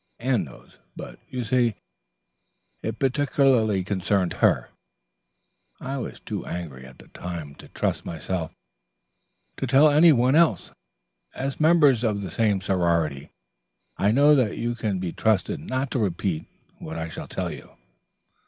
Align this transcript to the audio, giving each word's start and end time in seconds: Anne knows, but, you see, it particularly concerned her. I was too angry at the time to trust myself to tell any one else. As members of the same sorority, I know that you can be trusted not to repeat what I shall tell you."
Anne 0.17 0.43
knows, 0.45 0.79
but, 0.95 1.19
you 1.29 1.43
see, 1.43 1.75
it 2.81 2.97
particularly 2.97 3.83
concerned 3.83 4.33
her. 4.33 4.69
I 5.79 5.99
was 5.99 6.19
too 6.19 6.43
angry 6.43 6.87
at 6.87 6.97
the 6.97 7.07
time 7.09 7.53
to 7.61 7.67
trust 7.67 8.03
myself 8.03 8.51
to 9.57 9.67
tell 9.67 9.91
any 9.91 10.11
one 10.11 10.33
else. 10.33 10.71
As 11.35 11.59
members 11.59 12.03
of 12.03 12.21
the 12.23 12.31
same 12.31 12.61
sorority, 12.61 13.29
I 13.95 14.09
know 14.09 14.33
that 14.33 14.57
you 14.57 14.73
can 14.73 14.97
be 14.97 15.13
trusted 15.13 15.59
not 15.59 15.91
to 15.91 15.99
repeat 15.99 16.47
what 16.79 16.97
I 16.97 17.07
shall 17.07 17.27
tell 17.27 17.51
you." 17.51 17.73